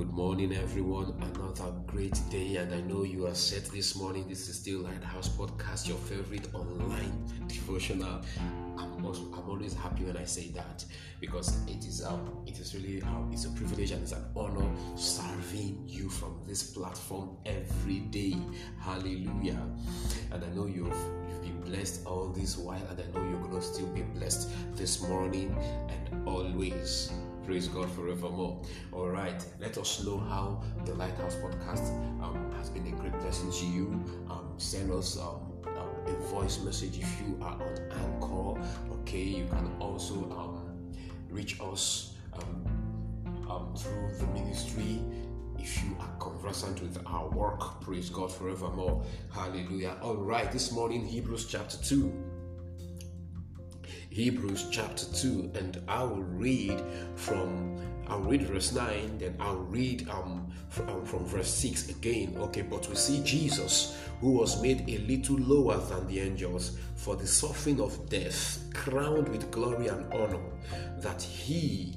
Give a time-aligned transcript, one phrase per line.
[0.00, 1.12] Good morning, everyone.
[1.20, 4.26] Another great day, and I know you are set this morning.
[4.26, 7.12] This is still Lighthouse Podcast, your favorite online
[7.46, 8.22] devotional.
[8.78, 10.86] I'm, also, I'm always happy when I say that
[11.20, 14.66] because it is um, it is really um, it's a privilege and it's an honor
[14.96, 18.38] serving you from this platform every day.
[18.78, 19.60] Hallelujah!
[20.32, 20.96] And I know you've
[21.28, 24.48] you've been blessed all this while, and I know you're gonna still be blessed
[24.78, 25.54] this morning
[25.90, 27.12] and always.
[27.50, 28.62] Praise God forevermore.
[28.92, 31.90] All right, let us know how the Lighthouse podcast
[32.22, 33.86] um, has been a great blessing to you.
[34.30, 35.50] Um, send us um,
[36.06, 38.60] a voice message if you are on Anchor.
[39.00, 40.92] Okay, you can also um,
[41.28, 42.64] reach us um,
[43.50, 45.02] um, through the ministry
[45.58, 47.80] if you are conversant with our work.
[47.80, 49.04] Praise God forevermore.
[49.32, 49.96] Hallelujah.
[50.02, 52.29] All right, this morning, Hebrews chapter 2.
[54.10, 56.82] Hebrews chapter 2, and I will read
[57.14, 57.76] from
[58.08, 62.36] I'll read verse 9, then I'll read um from, um, from verse 6 again.
[62.38, 67.14] Okay, but we see Jesus, who was made a little lower than the angels for
[67.14, 70.42] the suffering of death, crowned with glory and honor,
[70.98, 71.96] that he,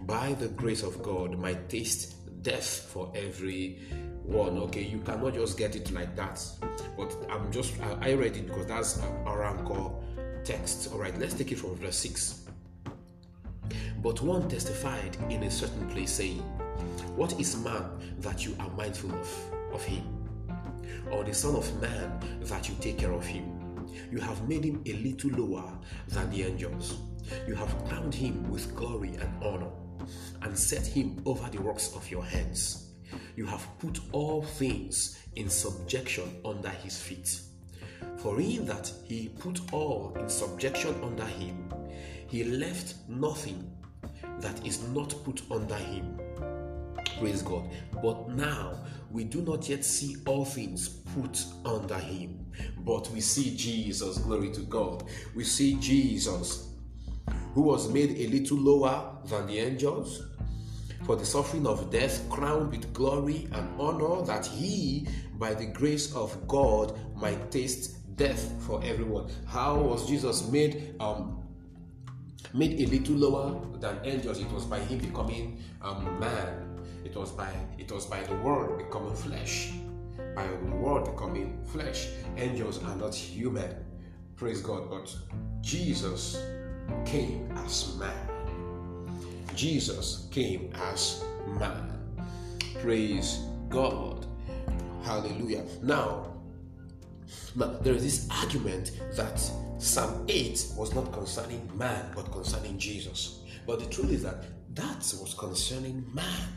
[0.00, 3.78] by the grace of God, might taste death for every
[4.24, 4.58] one.
[4.58, 6.44] Okay, you cannot just get it like that.
[6.96, 9.92] But I'm just I, I read it because that's our anchor
[10.46, 10.92] text.
[10.92, 12.44] All right, let's take it from verse 6.
[14.02, 16.38] But one testified in a certain place, saying,
[17.16, 17.84] What is man
[18.20, 20.04] that you are mindful of, of him?
[21.10, 23.88] Or the Son of Man that you take care of him?
[24.12, 25.72] You have made him a little lower
[26.08, 26.98] than the angels.
[27.48, 29.70] You have crowned him with glory and honor,
[30.42, 32.92] and set him over the works of your hands.
[33.34, 37.40] You have put all things in subjection under his feet.
[38.18, 41.72] For in that he put all in subjection under him,
[42.26, 43.70] he left nothing
[44.40, 46.18] that is not put under him.
[47.18, 47.70] Praise God.
[48.02, 52.44] But now we do not yet see all things put under him,
[52.78, 54.18] but we see Jesus.
[54.18, 55.04] Glory to God.
[55.34, 56.68] We see Jesus,
[57.54, 60.22] who was made a little lower than the angels
[61.04, 65.06] for the suffering of death, crowned with glory and honor, that he,
[65.38, 69.30] by the grace of God, might taste death for everyone.
[69.46, 71.42] How was Jesus made um,
[72.54, 74.40] made a little lower than angels?
[74.40, 76.80] It was by him becoming um, man.
[77.04, 79.72] It was by it was by the word becoming flesh.
[80.34, 82.08] By the word becoming flesh.
[82.36, 83.74] Angels are not human.
[84.36, 84.90] Praise God.
[84.90, 85.14] But
[85.60, 86.42] Jesus
[87.04, 88.28] came as man.
[89.54, 91.24] Jesus came as
[91.58, 91.92] man.
[92.80, 94.26] Praise God.
[95.02, 95.64] Hallelujah.
[95.82, 96.35] Now,
[97.54, 99.38] now, there is this argument that
[99.78, 103.40] Psalm 8 was not concerning man, but concerning Jesus.
[103.66, 104.44] But the truth is that
[104.74, 106.48] that was concerning man.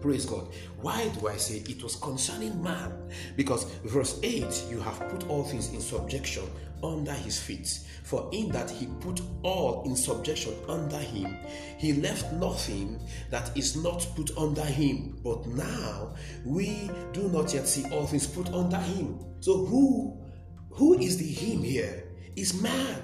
[0.00, 0.48] Praise God.
[0.80, 2.92] Why do I say it was concerning man?
[3.36, 6.44] Because verse 8, you have put all things in subjection
[6.82, 7.80] under his feet.
[8.04, 11.38] For in that he put all in subjection under him,
[11.78, 13.00] he left nothing
[13.30, 15.18] that is not put under him.
[15.24, 19.18] But now we do not yet see all things put under him.
[19.40, 20.22] So who
[20.68, 22.04] who is the him here?
[22.36, 23.02] Is man.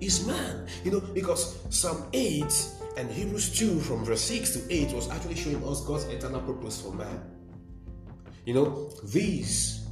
[0.00, 0.66] Is man.
[0.82, 2.44] You know, because Psalm 8
[2.96, 6.80] and Hebrews 2 from verse 6 to 8 was actually showing us God's eternal purpose
[6.80, 7.22] for man.
[8.44, 9.86] You know, this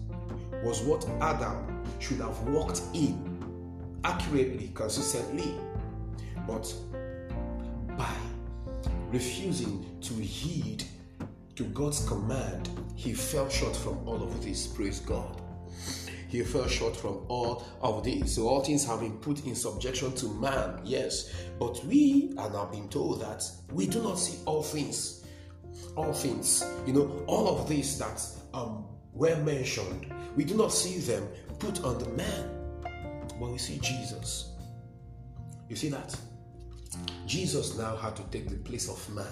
[0.64, 3.33] was what Adam should have walked in
[4.04, 5.54] accurately, consistently.
[6.46, 6.72] But
[7.96, 8.12] by
[9.10, 10.84] refusing to heed
[11.56, 14.66] to God's command, he fell short from all of this.
[14.66, 15.40] Praise God.
[16.28, 18.34] He fell short from all of this.
[18.34, 21.32] So all things have been put in subjection to man, yes.
[21.60, 25.24] But we are now being told that we do not see all things.
[25.96, 28.20] All things, you know, all of these that
[28.52, 31.28] um, were mentioned, we do not see them
[31.60, 32.63] put on the man
[33.40, 34.52] but we see Jesus.
[35.68, 36.14] You see that?
[37.26, 39.26] Jesus now had to take the place of man.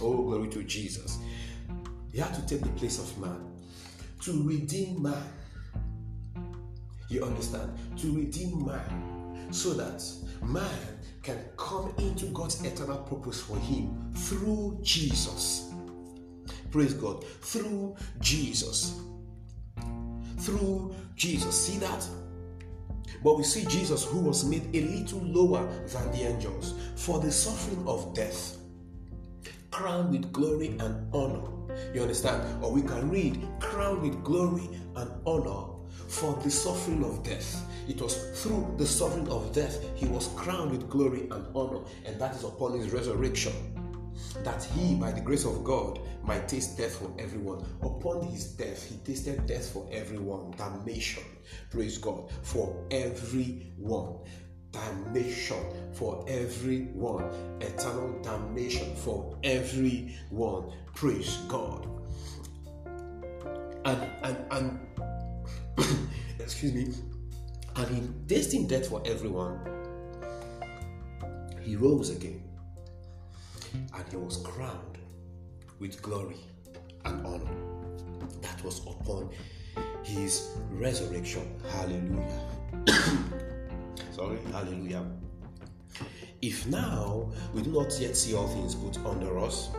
[0.00, 1.18] Oh, glory to Jesus.
[2.12, 3.52] He had to take the place of man
[4.22, 5.22] to redeem man.
[7.08, 7.72] You understand?
[7.98, 10.02] To redeem man so that
[10.42, 10.70] man
[11.22, 15.70] can come into God's eternal purpose for him through Jesus.
[16.70, 17.24] Praise God.
[17.24, 19.00] Through Jesus.
[20.38, 21.54] Through Jesus.
[21.54, 22.06] See that?
[23.22, 27.30] But we see Jesus, who was made a little lower than the angels for the
[27.30, 28.56] suffering of death,
[29.70, 31.42] crowned with glory and honor.
[31.94, 32.62] You understand?
[32.62, 35.72] Or we can read, crowned with glory and honor
[36.08, 37.64] for the suffering of death.
[37.88, 42.20] It was through the suffering of death he was crowned with glory and honor, and
[42.20, 43.52] that is upon his resurrection.
[44.44, 47.64] That he, by the grace of God, might taste death for everyone.
[47.82, 51.24] Upon his death, he tasted death for everyone, damnation.
[51.70, 52.30] Praise God.
[52.42, 54.18] For everyone.
[54.72, 55.62] Damnation
[55.92, 57.24] for everyone,
[57.60, 60.72] eternal damnation for everyone.
[60.94, 61.86] Praise God.
[63.84, 64.80] And and and
[66.38, 66.94] excuse me,
[67.76, 69.60] and in tasting death for everyone,
[71.60, 72.42] he rose again
[73.74, 74.98] and he was crowned
[75.78, 76.38] with glory
[77.04, 77.50] and honor.
[78.40, 79.30] That was upon
[80.02, 81.54] his resurrection.
[81.70, 82.38] Hallelujah.
[84.12, 85.04] Sorry, hallelujah.
[86.40, 89.70] If now we do not yet see all things put under us,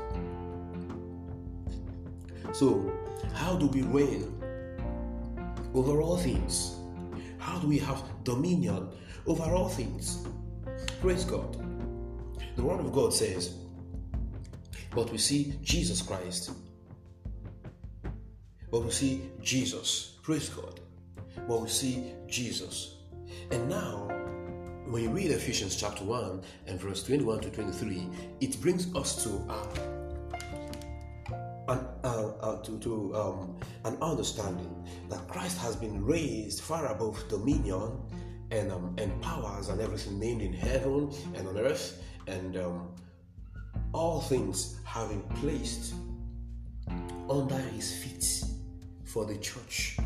[2.53, 2.91] so
[3.33, 4.31] how do we reign
[5.73, 6.77] over all things?
[7.37, 8.89] How do we have dominion
[9.27, 10.25] over all things?
[11.01, 11.57] Praise God.
[12.55, 13.55] The Word of God says,
[14.95, 16.51] but we see Jesus Christ.
[18.71, 20.17] But we see Jesus.
[20.23, 20.79] Praise God.
[21.47, 22.95] But we see Jesus.
[23.51, 24.07] And now,
[24.87, 28.07] when you read Ephesians chapter 1 and verse 21 to 23,
[28.41, 29.67] it brings us to uh,
[31.69, 37.23] an, uh, uh, to, to um, an understanding that Christ has been raised far above
[37.29, 37.97] dominion
[38.51, 42.89] and, um, and powers and everything named in heaven and on earth and um,
[43.93, 45.93] all things having placed
[47.29, 48.43] under his feet
[49.03, 49.97] for the church.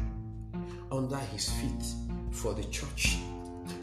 [0.92, 1.84] Under his feet
[2.32, 3.18] for the church,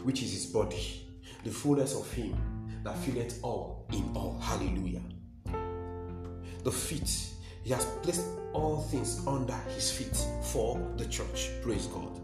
[0.03, 1.07] which is his body,
[1.43, 2.35] the fullness of him
[2.83, 4.39] that filleth all in all.
[4.39, 5.01] Hallelujah.
[6.63, 7.29] The feet,
[7.63, 11.49] he has placed all things under his feet for the church.
[11.61, 12.19] Praise God.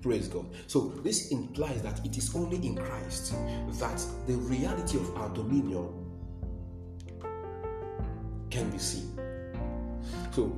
[0.00, 0.46] Praise God.
[0.66, 3.34] So, this implies that it is only in Christ
[3.78, 5.99] that the reality of our dominion
[8.50, 9.18] can be seen.
[10.32, 10.56] So,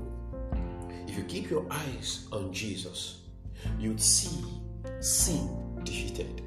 [1.07, 3.23] if you keep your eyes on Jesus,
[3.79, 4.45] you'd see
[5.01, 6.43] sin defeated.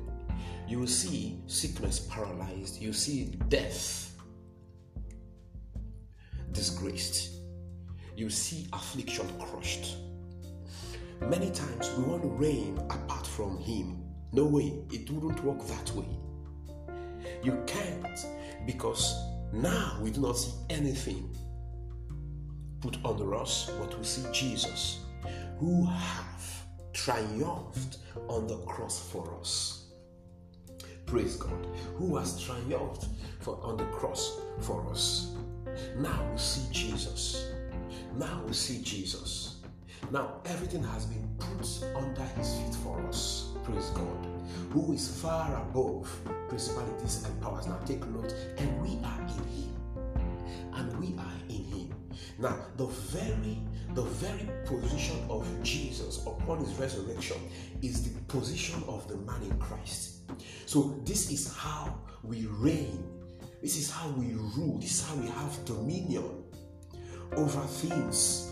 [0.67, 2.81] You will see sickness paralyzed.
[2.81, 4.15] You see death
[6.51, 7.41] disgraced.
[8.15, 9.97] You see affliction crushed.
[11.21, 14.01] Many times we want to reign apart from Him.
[14.31, 16.07] No way, it wouldn't work that way.
[17.43, 18.17] You can't
[18.65, 19.15] because
[19.53, 21.29] now we do not see anything
[22.81, 24.99] put under us, but we see Jesus
[25.57, 27.97] who have triumphed
[28.27, 29.85] on the cross for us.
[31.05, 33.07] Praise God, who has triumphed
[33.39, 35.35] for, on the cross for us.
[35.97, 37.51] Now we see Jesus.
[38.15, 39.57] Now we see Jesus.
[40.11, 43.49] Now everything has been put under his feet for us.
[43.63, 44.34] Praise God.
[44.75, 46.09] Who is far above
[46.49, 47.65] principalities and powers.
[47.65, 49.73] Now take note, and we are in him.
[50.73, 51.95] And we are in him.
[52.37, 53.57] Now, the very
[53.93, 57.37] the very position of Jesus upon his resurrection
[57.81, 60.29] is the position of the man in Christ.
[60.65, 63.01] So this is how we reign.
[63.61, 64.77] This is how we rule.
[64.79, 66.43] This is how we have dominion
[67.37, 68.51] over things,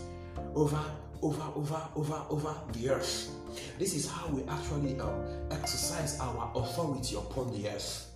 [0.54, 0.80] over
[1.24, 3.30] over over over over the earth.
[3.78, 8.10] This is how we actually um, exercise our authority upon the earth.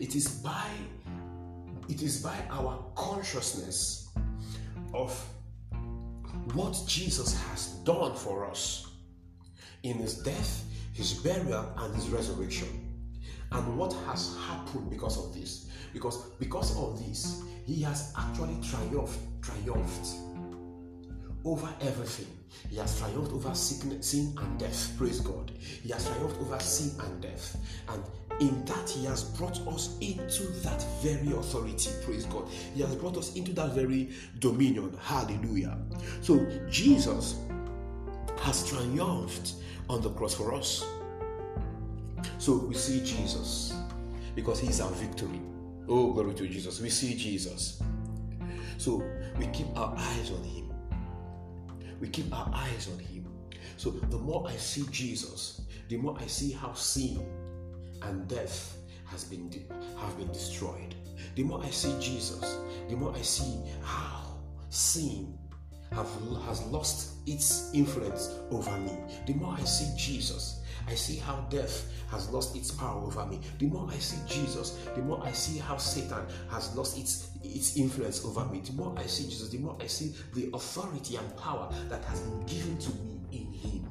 [0.00, 0.68] It is by
[1.88, 4.08] it is by our consciousness
[4.92, 5.12] of
[6.52, 8.88] what Jesus has done for us
[9.84, 12.68] in his death, his burial, and his resurrection.
[13.52, 15.70] And what has happened because of this?
[15.92, 20.08] Because because of this, he has actually triumphed, triumphed
[21.44, 22.37] over everything.
[22.70, 24.94] He has triumphed over sickness, sin and death.
[24.98, 25.50] Praise God.
[25.58, 27.56] He has triumphed over sin and death.
[27.88, 28.02] And
[28.40, 31.90] in that, He has brought us into that very authority.
[32.04, 32.48] Praise God.
[32.74, 34.96] He has brought us into that very dominion.
[35.02, 35.76] Hallelujah.
[36.20, 37.36] So, Jesus
[38.40, 39.54] has triumphed
[39.88, 40.84] on the cross for us.
[42.38, 43.74] So, we see Jesus
[44.34, 45.40] because He is our victory.
[45.88, 46.80] Oh, glory to Jesus.
[46.80, 47.82] We see Jesus.
[48.76, 49.02] So,
[49.38, 50.67] we keep our eyes on Him
[52.00, 53.26] we keep our eyes on Him.
[53.76, 57.24] So the more I see Jesus, the more I see how sin
[58.02, 58.76] and death
[59.06, 59.50] has been
[59.96, 60.94] have been destroyed.
[61.34, 64.38] The more I see Jesus, the more I see how
[64.68, 65.38] sin
[65.92, 66.08] have,
[66.46, 68.92] has lost its influence over me.
[69.26, 73.40] The more I see Jesus, I see how death has lost its power over me.
[73.58, 77.76] The more I see Jesus, the more I see how Satan has lost its, its
[77.76, 78.60] influence over me.
[78.60, 82.20] The more I see Jesus, the more I see the authority and power that has
[82.20, 83.88] been given to me in Him.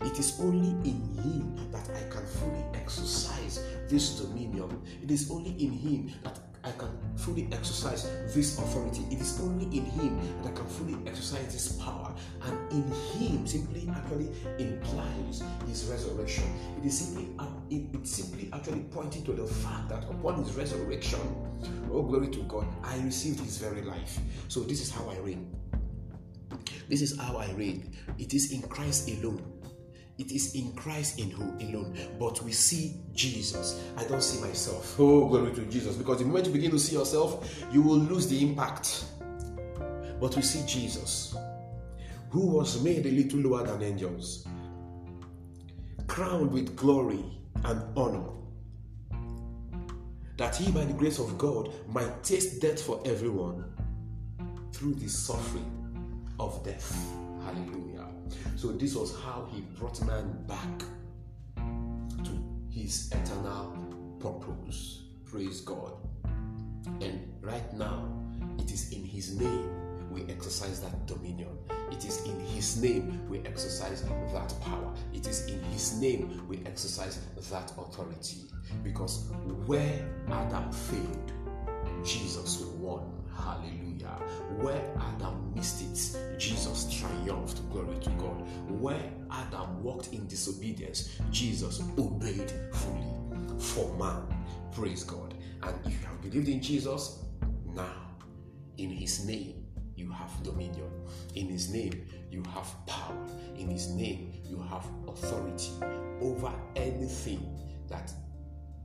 [0.00, 4.80] It is only in Him that I can fully exercise this dominion.
[5.02, 6.38] It is only in Him that
[6.68, 9.02] I can fully exercise this authority.
[9.10, 12.14] It is only in Him that I can fully exercise this power.
[12.44, 12.82] And in
[13.18, 16.44] Him simply actually implies His resurrection.
[16.78, 17.28] It is simply
[17.70, 21.20] it, simply actually pointing to the fact that upon His resurrection,
[21.90, 24.18] oh glory to God, I received His very life.
[24.48, 25.50] So this is how I reign.
[26.88, 27.94] This is how I reign.
[28.18, 29.42] It is in Christ alone
[30.18, 31.96] it is in Christ in who alone.
[32.18, 33.80] But we see Jesus.
[33.96, 34.98] I don't see myself.
[34.98, 35.94] Oh, glory to Jesus.
[35.94, 39.04] Because the moment you begin to see yourself, you will lose the impact.
[40.20, 41.36] But we see Jesus,
[42.30, 44.46] who was made a little lower than angels,
[46.08, 47.24] crowned with glory
[47.64, 48.28] and honor,
[50.36, 53.64] that he, by the grace of God, might taste death for everyone
[54.72, 55.70] through the suffering
[56.40, 56.96] of death.
[57.44, 57.77] Hallelujah.
[58.58, 60.80] So, this was how he brought man back
[62.24, 62.32] to
[62.68, 63.72] his eternal
[64.18, 65.02] purpose.
[65.24, 65.92] Praise God.
[67.00, 68.12] And right now,
[68.58, 69.70] it is in his name
[70.10, 71.56] we exercise that dominion.
[71.92, 74.92] It is in His name we exercise that power.
[75.14, 78.50] It is in His name we exercise that authority.
[78.82, 79.28] Because
[79.66, 81.32] where Adam failed,
[82.04, 82.77] Jesus won.
[83.48, 84.18] Hallelujah.
[84.60, 87.66] Where Adam missed it, Jesus triumphed.
[87.70, 88.42] Glory to God.
[88.68, 94.22] Where Adam walked in disobedience, Jesus obeyed fully for man.
[94.72, 95.32] Praise God.
[95.62, 97.24] And if you have believed in Jesus,
[97.74, 98.12] now
[98.76, 99.64] in his name
[99.96, 100.90] you have dominion.
[101.34, 103.16] In his name you have power.
[103.56, 105.70] In his name you have authority
[106.20, 108.12] over anything that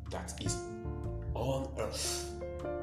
[0.09, 0.55] that is
[1.33, 2.31] on earth.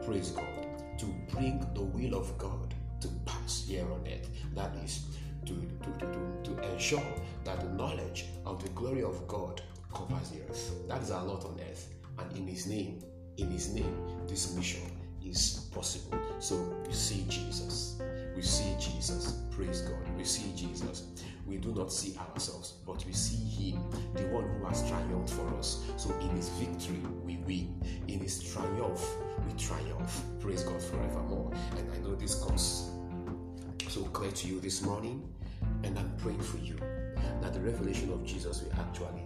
[0.04, 0.69] Praise God
[1.00, 4.28] to bring the will of God to pass here on earth.
[4.54, 5.06] That is
[5.46, 7.02] to, to, to, to, ensure
[7.44, 9.62] that the knowledge of the glory of God
[9.94, 10.88] covers the earth.
[10.88, 11.88] That is our lot on earth.
[12.18, 13.02] And in His name,
[13.38, 13.96] in His name,
[14.28, 14.82] this mission
[15.24, 16.18] is possible.
[16.38, 17.98] So we see Jesus.
[18.36, 19.38] We see Jesus.
[19.50, 20.16] Praise God.
[20.18, 21.04] We see Jesus.
[21.46, 23.82] We do not see ourselves, but we see Him,
[24.14, 25.82] the one who has triumphed for us.
[25.96, 27.82] So in His victory, we win.
[28.06, 29.04] In His triumph,
[29.60, 30.22] triumph.
[30.40, 31.52] Praise God forevermore.
[31.76, 32.90] And I know this comes
[33.88, 35.28] so clear to you this morning,
[35.84, 36.76] and I'm praying for you
[37.42, 39.22] that the revelation of Jesus will actually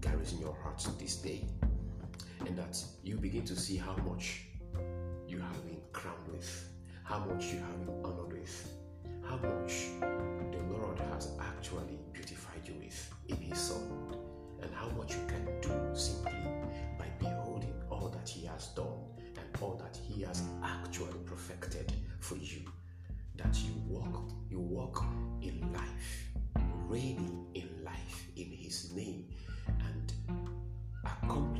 [0.00, 1.44] garrison your heart this day,
[2.46, 4.42] and that you begin to see how much
[5.28, 6.68] you have been crowned with,
[7.04, 7.77] how much you have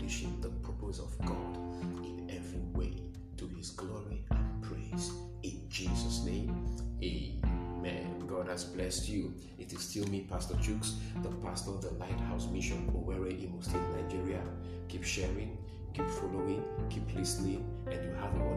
[0.09, 1.57] accomplishing the purpose of God
[2.03, 2.95] in every way
[3.37, 5.13] to His glory and praise.
[5.43, 6.65] In Jesus' name,
[7.03, 8.25] Amen.
[8.27, 9.35] God has blessed you.
[9.59, 13.83] It is still me, Pastor Chooks, the pastor of the Lighthouse Mission, Owerri, Imo State,
[14.03, 14.41] Nigeria.
[14.89, 15.59] Keep sharing,
[15.93, 18.49] keep following, keep listening, and you have a